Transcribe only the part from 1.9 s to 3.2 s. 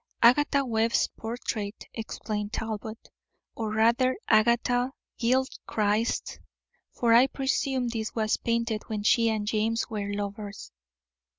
explained Talbot,